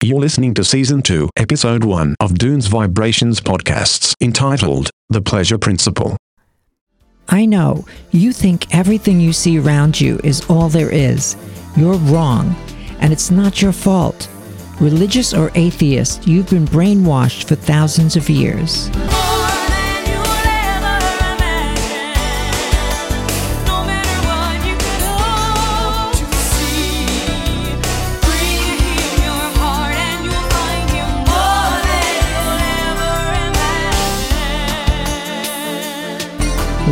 [0.00, 6.16] You're listening to Season 2, Episode 1 of Doone's Vibrations podcasts entitled The Pleasure Principle.
[7.28, 11.36] I know you think everything you see around you is all there is.
[11.76, 12.54] You're wrong,
[13.00, 14.30] and it's not your fault.
[14.80, 18.88] Religious or atheist, you've been brainwashed for thousands of years.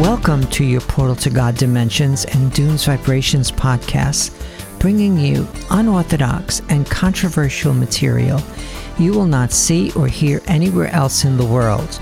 [0.06, 4.30] Welcome to your Portal to God Dimensions and Doone's Vibrations podcast,
[4.79, 8.41] bringing you unorthodox and controversial material
[9.01, 12.01] you will not see or hear anywhere else in the world.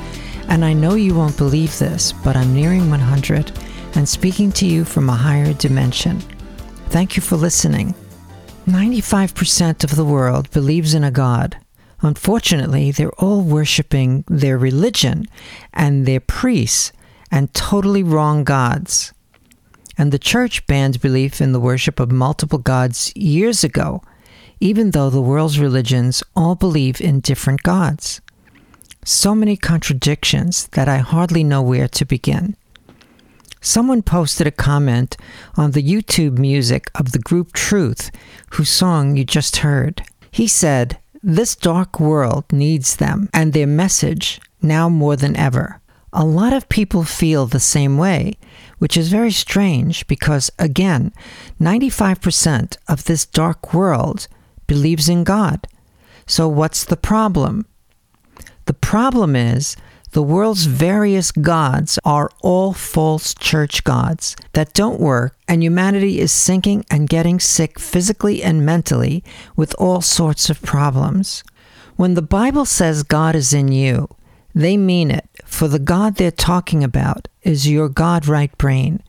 [0.49, 3.51] And I know you won't believe this, but I'm nearing 100
[3.95, 6.21] and speaking to you from a higher dimension.
[6.91, 7.95] Thank you for listening.
[8.66, 11.57] 95% of the world believes in a God.
[12.02, 15.24] Unfortunately, they're all worshiping their religion
[15.73, 16.93] and their priests
[17.35, 19.13] and totally wrong gods.
[19.99, 24.02] And the church banned belief in the worship of multiple gods years ago,
[24.60, 28.21] even though the world's religions all believe in different gods.
[29.05, 32.57] So many contradictions that I hardly know where to begin.
[33.60, 35.16] Someone posted a comment
[35.57, 38.12] on the YouTube music of the group Truth,
[38.51, 40.02] whose song you just heard.
[40.30, 45.80] He said, This dark world needs them and their message now more than ever.
[46.16, 48.34] A lot of people feel the same way,
[48.79, 51.12] which is very strange because, again,
[51.60, 54.29] 95% of this dark world
[54.68, 55.66] believes in God.
[56.24, 57.66] So, what's the problem?
[58.66, 59.76] The problem is
[60.12, 66.31] the world's various gods are all false church gods that don't work, and humanity is
[66.31, 69.25] sinking and getting sick physically and mentally
[69.56, 71.43] with all sorts of problems.
[71.97, 74.09] When the Bible says God is in you,
[74.55, 79.03] they mean it, for the God they're talking about is your God right brain,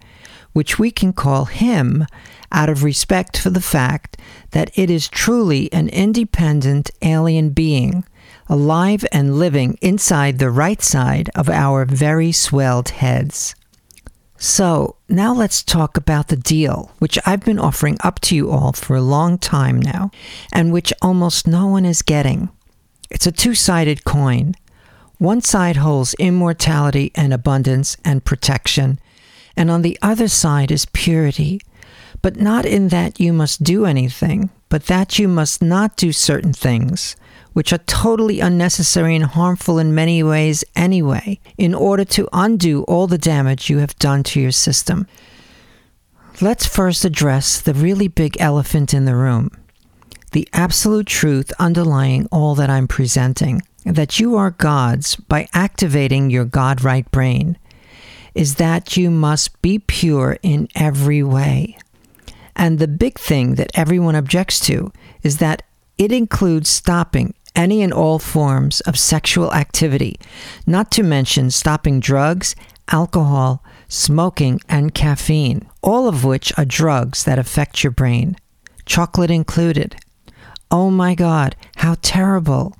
[0.53, 2.05] which we can call Him
[2.51, 4.17] out of respect for the fact
[4.51, 8.03] that it is truly an independent alien being,
[8.47, 13.55] alive and living inside the right side of our very swelled heads.
[14.37, 18.73] So, now let's talk about the deal, which I've been offering up to you all
[18.73, 20.11] for a long time now,
[20.51, 22.49] and which almost no one is getting.
[23.09, 24.55] It's a two sided coin.
[25.17, 28.99] One side holds immortality and abundance and protection,
[29.55, 31.61] and on the other side is purity,
[32.21, 36.51] but not in that you must do anything, but that you must not do certain
[36.51, 37.15] things,
[37.53, 43.07] which are totally unnecessary and harmful in many ways anyway, in order to undo all
[43.07, 45.07] the damage you have done to your system.
[46.41, 49.51] Let's first address the really big elephant in the room
[50.33, 56.45] the absolute truth underlying all that I'm presenting that you are God's by activating your
[56.45, 57.57] God right brain
[58.33, 61.77] is that you must be pure in every way.
[62.55, 64.91] And the big thing that everyone objects to
[65.23, 65.63] is that
[65.97, 70.19] it includes stopping any and all forms of sexual activity,
[70.67, 72.55] not to mention stopping drugs,
[72.91, 78.35] alcohol, smoking, and caffeine, all of which are drugs that affect your brain,
[78.85, 79.95] chocolate included.
[80.69, 82.75] Oh my God, how terrible!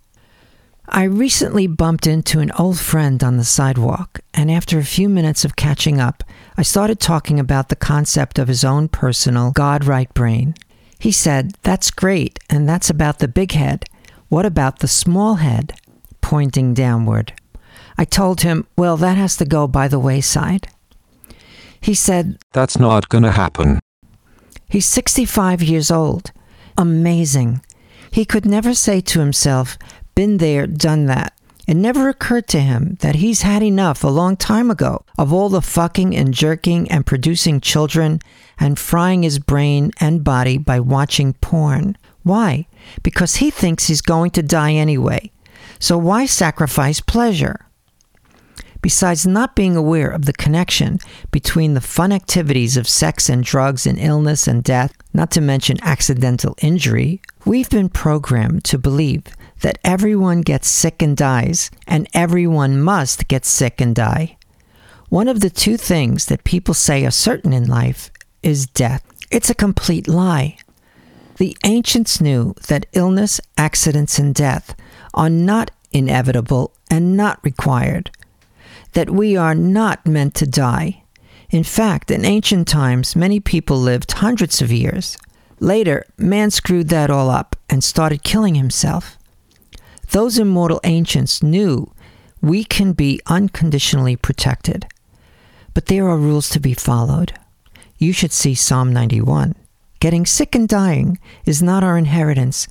[0.88, 5.44] I recently bumped into an old friend on the sidewalk, and after a few minutes
[5.44, 6.24] of catching up,
[6.58, 10.54] I started talking about the concept of his own personal God right brain.
[11.00, 13.86] He said, That's great, and that's about the big head.
[14.30, 15.74] What about the small head?
[16.22, 17.34] Pointing downward.
[17.98, 20.68] I told him, Well, that has to go by the wayside.
[21.82, 23.80] He said, That's not gonna happen.
[24.70, 26.32] He's 65 years old.
[26.78, 27.62] Amazing.
[28.12, 29.78] He could never say to himself,
[30.16, 31.34] been there, done that.
[31.68, 35.50] It never occurred to him that he's had enough a long time ago of all
[35.50, 38.20] the fucking and jerking and producing children
[38.60, 41.98] and frying his brain and body by watching porn.
[42.24, 42.68] Why?
[43.02, 45.32] Because he thinks he's going to die anyway.
[45.80, 47.66] So why sacrifice pleasure?
[48.82, 51.00] Besides not being aware of the connection
[51.32, 55.78] between the fun activities of sex and drugs and illness and death, not to mention
[55.82, 59.24] accidental injury, we've been programmed to believe
[59.66, 64.38] that everyone gets sick and dies, and everyone must get sick and die.
[65.10, 68.12] One of the two things that people say are certain in life
[68.44, 69.02] is death.
[69.32, 70.60] It's a complete lie.
[71.38, 74.76] The ancients knew that illness, accidents, and death
[75.16, 78.12] are not inevitable and not required,
[78.94, 81.02] that we are not meant to die.
[81.50, 85.18] In fact, in ancient times, many people lived hundreds of years.
[85.60, 89.18] Later, man screwed that all up and started killing himself.
[90.16, 91.92] Those immortal ancients knew
[92.42, 94.88] we can be unconditionally protected.
[95.74, 97.34] But there are rules to be followed.
[97.98, 99.56] You should see Psalm 91.
[100.00, 102.70] Getting sick and dying is not our inheritance,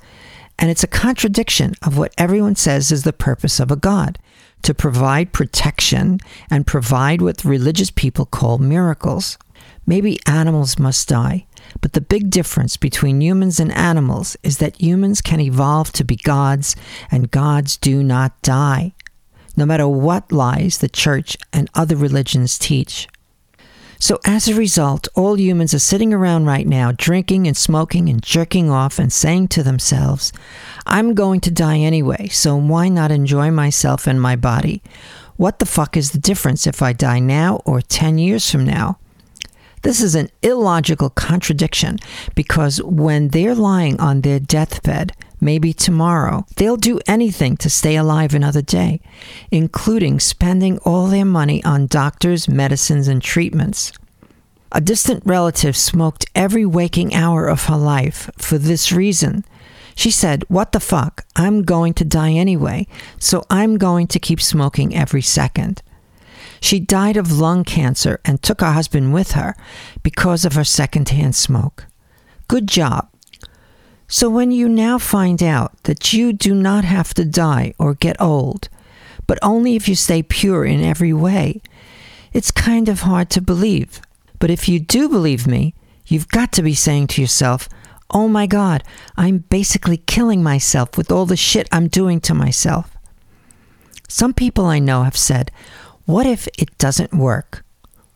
[0.57, 4.17] and it's a contradiction of what everyone says is the purpose of a God
[4.63, 9.37] to provide protection and provide what religious people call miracles.
[9.85, 11.45] Maybe animals must die,
[11.81, 16.15] but the big difference between humans and animals is that humans can evolve to be
[16.15, 16.75] gods
[17.11, 18.93] and gods do not die,
[19.55, 23.07] no matter what lies the church and other religions teach.
[23.97, 28.21] So, as a result, all humans are sitting around right now drinking and smoking and
[28.21, 30.33] jerking off and saying to themselves,
[30.85, 34.83] I'm going to die anyway, so why not enjoy myself and my body?
[35.37, 38.99] What the fuck is the difference if I die now or 10 years from now?
[39.85, 41.99] This is an illogical contradiction
[42.33, 48.33] because when they're lying on their deathbed, maybe tomorrow, they'll do anything to stay alive
[48.33, 48.99] another day,
[49.51, 53.91] including spending all their money on doctors, medicines, and treatments.
[54.71, 59.45] A distant relative smoked every waking hour of her life for this reason.
[59.93, 61.25] She said, What the fuck?
[61.35, 62.87] I'm going to die anyway,
[63.19, 65.83] so I'm going to keep smoking every second.
[66.65, 69.55] She died of lung cancer and took her husband with her
[70.01, 71.85] because of her secondhand smoke.
[72.47, 73.07] Good job.
[74.07, 78.19] So, when you now find out that you do not have to die or get
[78.19, 78.67] old,
[79.27, 81.61] but only if you stay pure in every way,
[82.33, 84.01] it's kind of hard to believe.
[84.39, 85.75] But if you do believe me,
[86.07, 87.69] you've got to be saying to yourself,
[88.09, 88.83] Oh my God,
[89.15, 92.97] I'm basically killing myself with all the shit I'm doing to myself.
[94.07, 95.51] Some people I know have said,
[96.05, 97.63] what if it doesn't work?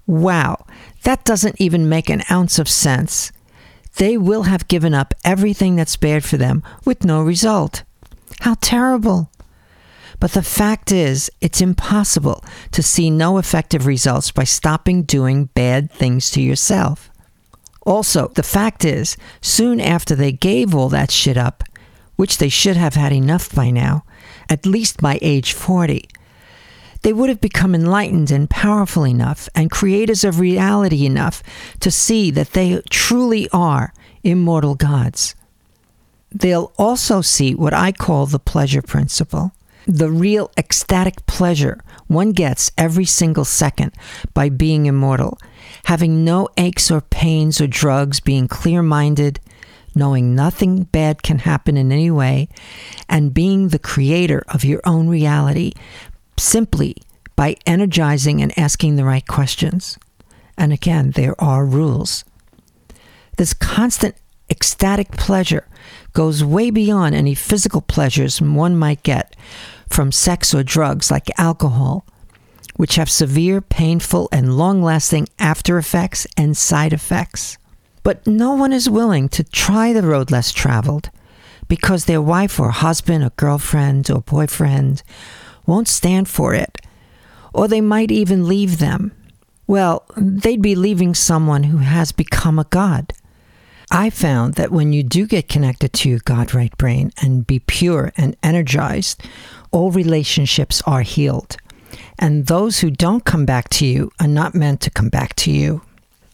[0.05, 0.65] Wow,
[1.03, 3.31] that doesn't even make an ounce of sense.
[3.97, 7.83] They will have given up everything that's bad for them with no result.
[8.41, 9.31] How terrible!
[10.19, 15.91] But the fact is, it's impossible to see no effective results by stopping doing bad
[15.91, 17.09] things to yourself.
[17.83, 21.63] Also, the fact is, soon after they gave all that shit up,
[22.17, 24.03] which they should have had enough by now,
[24.49, 26.07] at least by age 40,
[27.01, 31.41] they would have become enlightened and powerful enough and creators of reality enough
[31.79, 33.93] to see that they truly are
[34.23, 35.35] immortal gods.
[36.31, 39.53] They'll also see what I call the pleasure principle
[39.89, 43.91] the real ecstatic pleasure one gets every single second
[44.35, 45.39] by being immortal,
[45.85, 49.39] having no aches or pains or drugs, being clear minded,
[49.95, 52.49] knowing nothing bad can happen in any way,
[53.07, 55.71] and being the creator of your own reality
[56.39, 56.95] simply
[57.35, 59.97] by energizing and asking the right questions.
[60.57, 62.25] And again, there are rules.
[63.37, 64.15] This constant
[64.49, 65.67] ecstatic pleasure
[66.13, 69.35] goes way beyond any physical pleasures one might get
[69.89, 72.05] from sex or drugs like alcohol,
[72.75, 77.57] which have severe, painful, and long lasting after effects and side effects.
[78.03, 81.09] But no one is willing to try the road less traveled
[81.67, 85.03] because their wife or husband or girlfriend or boyfriend
[85.69, 86.81] won't stand for it,
[87.53, 89.11] or they might even leave them.
[89.67, 93.13] Well, they'd be leaving someone who has become a god.
[93.91, 97.59] I found that when you do get connected to your God right brain and be
[97.59, 99.23] pure and energized,
[99.71, 101.57] all relationships are healed.
[102.17, 105.51] And those who don't come back to you are not meant to come back to
[105.51, 105.81] you.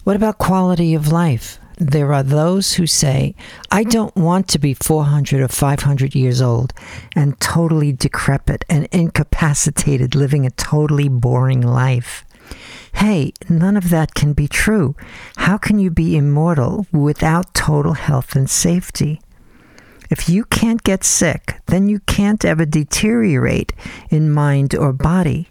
[0.04, 1.60] What about quality of life?
[1.78, 3.36] There are those who say,
[3.72, 6.74] I don't want to be 400 or 500 years old
[7.16, 12.24] and totally decrepit and incapacitated, living a totally boring life.
[12.94, 14.96] Hey, none of that can be true.
[15.36, 19.22] How can you be immortal without total health and safety?
[20.10, 23.74] If you can't get sick, then you can't ever deteriorate
[24.10, 25.50] in mind or body.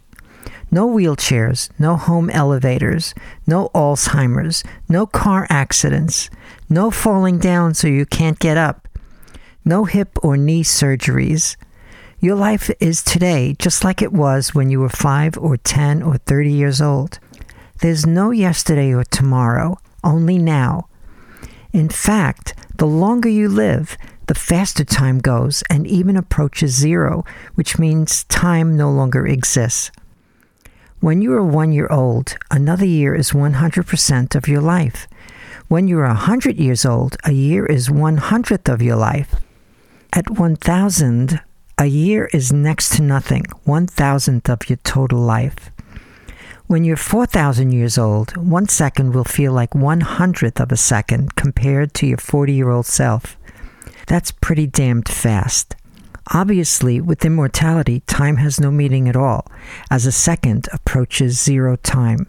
[0.75, 3.15] No wheelchairs, no home elevators,
[3.47, 6.29] no Alzheimer's, no car accidents,
[6.67, 8.89] no falling down so you can't get up,
[9.63, 11.55] no hip or knee surgeries.
[12.19, 16.17] Your life is today just like it was when you were 5 or 10 or
[16.17, 17.19] 30 years old.
[17.79, 20.89] There's no yesterday or tomorrow, only now.
[21.71, 27.79] In fact, the longer you live, the faster time goes and even approaches zero, which
[27.79, 29.89] means time no longer exists.
[31.05, 35.07] When you are one year old, another year is 100% of your life.
[35.67, 39.35] When you are 100 years old, a year is 100th of your life.
[40.13, 41.41] At 1000,
[41.77, 45.69] a year is next to nothing, 1000th of your total life.
[46.65, 51.35] When you're 4,000 years old, one second will feel like one hundredth of a second
[51.35, 53.37] compared to your 40 year old self.
[54.07, 55.75] That's pretty damned fast.
[56.33, 59.45] Obviously, with immortality, time has no meaning at all,
[59.91, 62.27] as a second approaches zero time.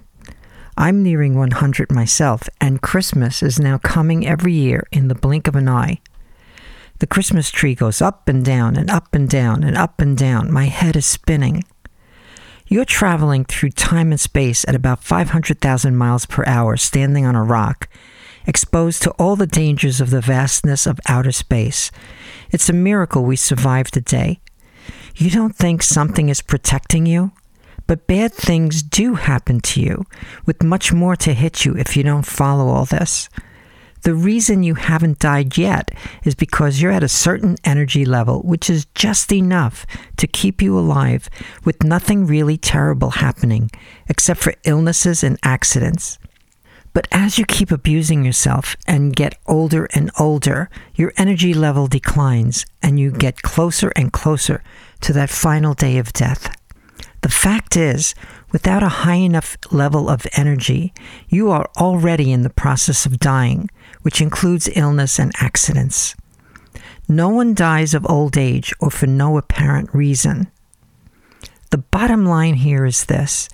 [0.76, 5.57] I'm nearing 100 myself, and Christmas is now coming every year in the blink of
[5.57, 6.00] an eye.
[6.99, 10.53] The Christmas tree goes up and down and up and down and up and down.
[10.53, 11.65] My head is spinning.
[12.67, 17.45] You're traveling through time and space at about 500,000 miles per hour, standing on a
[17.45, 17.88] rock,
[18.47, 21.91] exposed to all the dangers of the vastness of outer space.
[22.50, 24.41] It's a miracle we survived the day.
[25.17, 27.33] You don't think something is protecting you?
[27.87, 30.07] But bad things do happen to you,
[30.45, 33.29] with much more to hit you if you don't follow all this.
[34.03, 35.91] The reason you haven't died yet
[36.25, 39.87] is because you're at a certain energy level, which is just enough
[40.19, 41.29] to keep you alive
[41.65, 43.71] with nothing really terrible happening,
[44.09, 46.19] except for illnesses and accidents.
[46.97, 52.65] But as you keep abusing yourself and get older and older, your energy level declines
[52.83, 54.62] and you get closer and closer
[55.03, 56.57] to that final day of death.
[57.21, 58.15] The fact is,
[58.50, 60.95] without a high enough level of energy,
[61.29, 63.69] you are already in the process of dying,
[64.00, 66.17] which includes illness and accidents.
[67.11, 70.50] No one dies of old age or for no apparent reason.
[71.71, 73.50] The bottom line here is this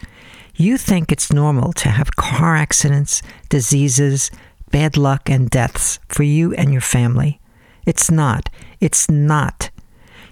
[0.54, 4.30] you think it's normal to have car accidents, diseases,
[4.70, 7.40] bad luck, and deaths for you and your family.
[7.86, 8.48] It's not.
[8.80, 9.70] It's not.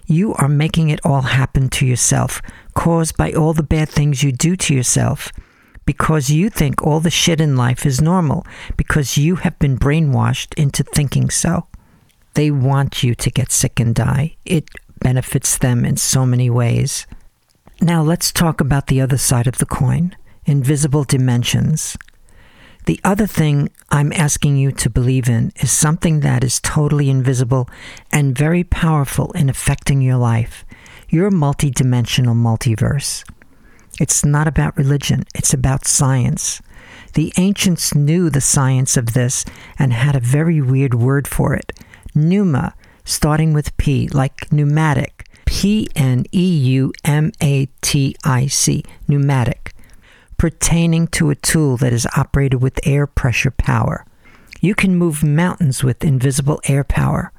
[0.07, 2.43] You are making it all happen to yourself,
[2.75, 5.33] caused by all the bad things you do to yourself
[5.91, 8.47] because you think all the shit in life is normal,
[8.77, 11.67] because you have been brainwashed into thinking so.
[12.35, 14.37] They want you to get sick and die.
[14.45, 14.69] It
[15.01, 17.09] benefits them in so many ways.
[17.83, 21.97] Now let's talk about the other side of the coin invisible dimensions.
[22.85, 27.71] The other thing I'm asking you to believe in is something that is totally invisible
[28.13, 30.65] and very powerful in affecting your life.
[31.09, 33.25] Your multidimensional multiverse.
[33.99, 36.61] It's not about religion, it's about science.
[37.15, 39.45] The ancients knew the science of this
[39.79, 41.73] and had a very weird word for it.
[42.15, 45.20] Pneuma, starting with P, like pneumatic.
[45.51, 49.75] P N E U M A T I C, pneumatic,
[50.39, 54.07] pertaining to a tool that is operated with air pressure power.
[54.61, 57.33] You can move mountains with invisible air power.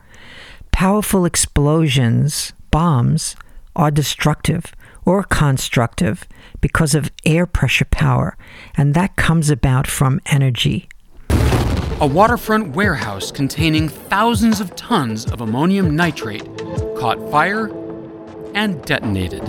[0.72, 3.38] Powerful explosions, bombs,
[3.78, 4.76] are destructive
[5.06, 6.28] or constructive
[6.60, 8.38] because of air pressure power,
[8.76, 10.90] and that comes about from energy.
[12.02, 16.46] A waterfront warehouse containing thousands of tons of ammonium nitrate
[16.98, 17.70] caught fire
[18.54, 19.46] and detonated.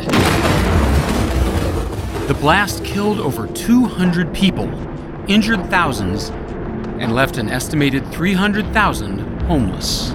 [2.28, 4.68] The blast killed over 200 people,
[5.28, 6.30] injured thousands,
[6.98, 10.10] and left an estimated 300,000 homeless.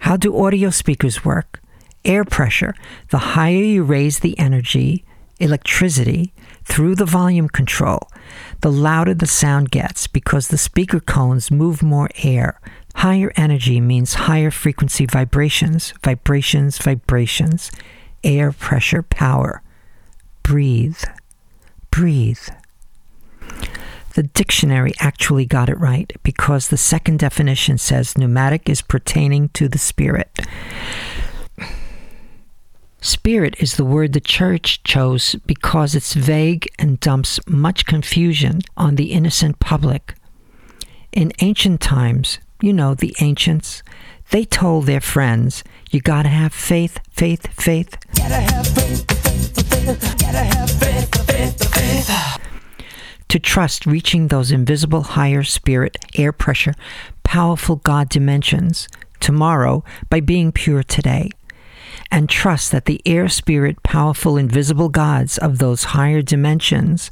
[0.00, 1.60] How do audio speakers work?
[2.04, 2.74] air pressure,
[3.10, 5.04] the higher you raise the energy,
[5.38, 6.32] electricity,
[6.64, 8.08] through the volume control,
[8.60, 12.60] the louder the sound gets because the speaker cones move more air.
[13.00, 17.70] Higher energy means higher frequency vibrations, vibrations, vibrations,
[18.22, 19.62] air pressure, power.
[20.42, 21.02] Breathe.
[21.90, 22.46] Breathe.
[24.12, 29.66] The dictionary actually got it right because the second definition says pneumatic is pertaining to
[29.66, 30.38] the spirit.
[33.00, 38.96] Spirit is the word the church chose because it's vague and dumps much confusion on
[38.96, 40.16] the innocent public.
[41.12, 43.82] In ancient times, you know, the ancients,
[44.30, 47.96] they told their friends, you gotta have faith, faith, faith.
[53.28, 56.74] To trust reaching those invisible higher spirit, air pressure,
[57.22, 58.88] powerful God dimensions
[59.20, 61.30] tomorrow by being pure today
[62.10, 67.10] and trust that the air spirit, powerful, invisible gods of those higher dimensions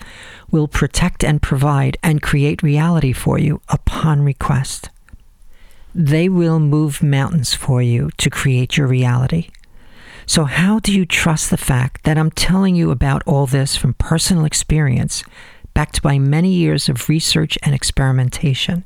[0.51, 4.91] will protect and provide and create reality for you upon request.
[5.95, 9.51] They will move mountains for you to create your reality.
[10.27, 13.95] So, how do you trust the fact that I'm telling you about all this from
[13.95, 15.25] personal experience,
[15.75, 18.85] backed by many years of research and experimentation?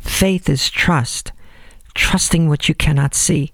[0.00, 1.32] Faith is trust
[1.94, 3.52] trusting what you cannot see.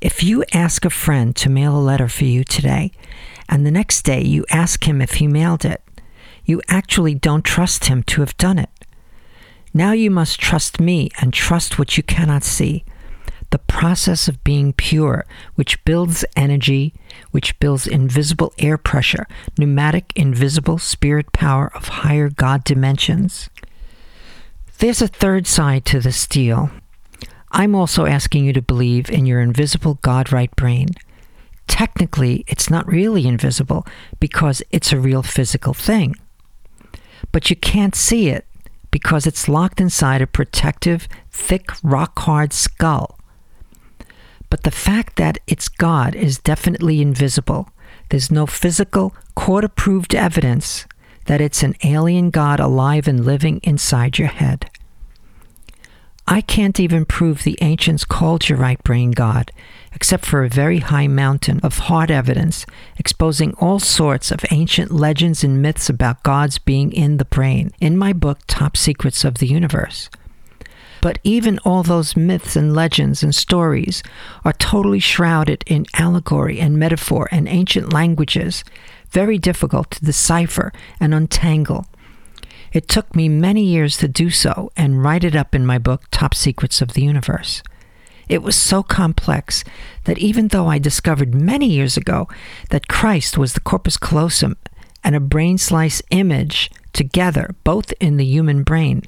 [0.00, 2.92] If you ask a friend to mail a letter for you today,
[3.48, 5.82] and the next day you ask him if he mailed it,
[6.44, 8.70] you actually don't trust him to have done it.
[9.72, 12.84] Now you must trust me and trust what you cannot see.
[13.50, 16.94] The process of being pure, which builds energy,
[17.30, 19.26] which builds invisible air pressure,
[19.58, 23.48] pneumatic, invisible spirit power of higher God dimensions.
[24.78, 26.70] There's a third side to the steel.
[27.52, 30.88] I'm also asking you to believe in your invisible God right brain.
[31.68, 33.86] Technically, it's not really invisible
[34.18, 36.16] because it's a real physical thing.
[37.32, 38.46] But you can't see it
[38.90, 43.18] because it's locked inside a protective, thick, rock hard skull.
[44.50, 47.70] But the fact that it's God is definitely invisible.
[48.10, 50.86] There's no physical, court approved evidence
[51.26, 54.70] that it's an alien God alive and living inside your head.
[56.26, 59.52] I can't even prove the ancients called your right brain God,
[59.92, 62.64] except for a very high mountain of hard evidence
[62.98, 67.98] exposing all sorts of ancient legends and myths about gods being in the brain in
[67.98, 70.08] my book, Top Secrets of the Universe.
[71.02, 74.02] But even all those myths and legends and stories
[74.46, 78.64] are totally shrouded in allegory and metaphor and ancient languages,
[79.10, 81.86] very difficult to decipher and untangle
[82.74, 86.02] it took me many years to do so and write it up in my book,
[86.10, 87.62] Top Secrets of the Universe.
[88.28, 89.62] It was so complex
[90.04, 92.26] that even though I discovered many years ago
[92.70, 94.56] that Christ was the corpus callosum
[95.04, 99.02] and a brain slice image together, both in the human brain,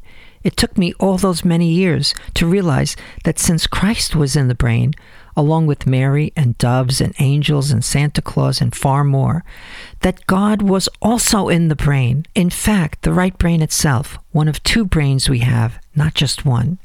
[0.45, 2.95] it took me all those many years to realize
[3.25, 4.95] that since Christ was in the brain,
[5.37, 9.45] along with Mary and doves and angels and Santa Claus and far more,
[10.01, 12.27] that God was also in the brain.
[12.35, 16.79] In fact, the right brain itself, one of two brains we have, not just one.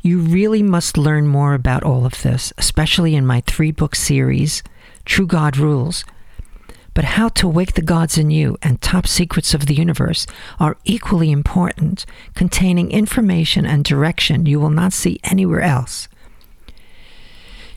[0.00, 4.64] You really must learn more about all of this, especially in my three book series,
[5.04, 6.04] True God Rules,
[6.94, 10.26] but how to wake the gods in you and top secrets of the universe
[10.60, 16.08] are equally important, containing information and direction you will not see anywhere else.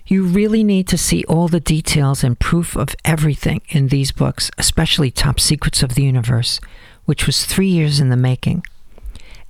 [0.07, 4.51] You really need to see all the details and proof of everything in these books,
[4.57, 6.59] especially Top Secrets of the Universe,
[7.05, 8.63] which was three years in the making.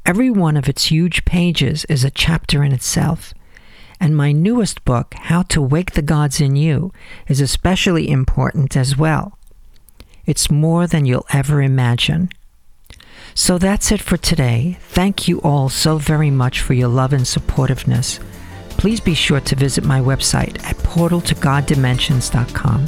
[0.05, 3.33] Every one of its huge pages is a chapter in itself.
[3.99, 6.93] And my newest book, How to Wake the Gods in You,
[7.27, 9.37] is especially important as well.
[10.25, 12.29] It's more than you'll ever imagine.
[13.35, 14.77] So that's it for today.
[14.81, 18.19] Thank you all so very much for your love and supportiveness.
[18.69, 22.85] Please be sure to visit my website at portaltogoddimensions.com.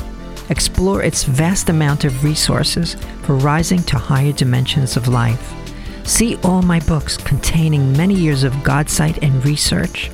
[0.50, 5.54] Explore its vast amount of resources for rising to higher dimensions of life.
[6.08, 10.10] See all my books containing many years of Godsight and research.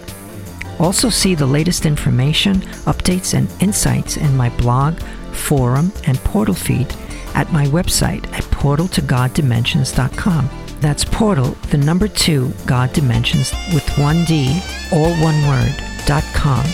[0.80, 4.98] Also, see the latest information, updates, and insights in my blog,
[5.32, 6.88] forum, and portal feed
[7.36, 10.50] at my website at portaltogoddimensions.com.
[10.80, 14.60] That's portal, the number two, God Dimensions with one D,
[14.92, 16.66] all one word, dot com.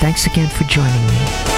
[0.00, 1.53] Thanks again for joining me.